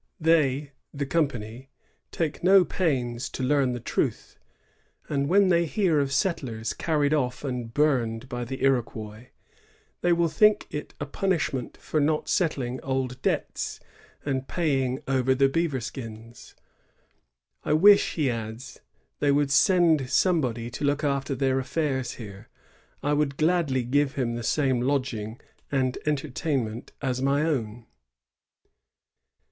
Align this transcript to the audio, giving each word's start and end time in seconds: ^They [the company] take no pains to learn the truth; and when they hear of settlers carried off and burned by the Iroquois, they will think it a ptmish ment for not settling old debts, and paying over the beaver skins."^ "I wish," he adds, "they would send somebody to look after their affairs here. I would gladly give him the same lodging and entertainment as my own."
^They 0.19 0.71
[the 0.91 1.05
company] 1.05 1.69
take 2.11 2.43
no 2.43 2.65
pains 2.65 3.29
to 3.29 3.43
learn 3.43 3.73
the 3.73 3.79
truth; 3.79 4.39
and 5.07 5.29
when 5.29 5.49
they 5.49 5.67
hear 5.67 5.99
of 5.99 6.11
settlers 6.11 6.73
carried 6.73 7.13
off 7.13 7.43
and 7.43 7.71
burned 7.71 8.27
by 8.27 8.43
the 8.45 8.63
Iroquois, 8.63 9.27
they 10.01 10.11
will 10.11 10.27
think 10.27 10.65
it 10.71 10.95
a 10.99 11.05
ptmish 11.05 11.53
ment 11.53 11.77
for 11.77 11.99
not 11.99 12.27
settling 12.29 12.81
old 12.81 13.21
debts, 13.21 13.79
and 14.25 14.47
paying 14.47 15.03
over 15.07 15.35
the 15.35 15.47
beaver 15.47 15.79
skins."^ 15.79 16.55
"I 17.63 17.73
wish," 17.73 18.15
he 18.15 18.27
adds, 18.27 18.79
"they 19.19 19.31
would 19.31 19.51
send 19.51 20.09
somebody 20.09 20.71
to 20.71 20.83
look 20.83 21.03
after 21.03 21.35
their 21.35 21.59
affairs 21.59 22.13
here. 22.13 22.49
I 23.03 23.13
would 23.13 23.37
gladly 23.37 23.83
give 23.83 24.13
him 24.15 24.33
the 24.33 24.41
same 24.41 24.81
lodging 24.81 25.39
and 25.71 25.99
entertainment 26.07 26.91
as 27.03 27.21
my 27.21 27.43
own." 27.43 27.85